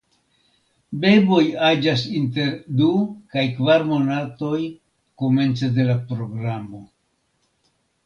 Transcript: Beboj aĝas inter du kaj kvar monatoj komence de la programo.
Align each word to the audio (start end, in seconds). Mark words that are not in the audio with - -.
Beboj 1.03 1.41
aĝas 1.67 2.05
inter 2.21 2.49
du 2.81 2.89
kaj 3.35 3.45
kvar 3.61 3.87
monatoj 3.93 4.61
komence 5.23 5.73
de 5.79 5.91
la 5.93 6.03
programo. 6.11 6.87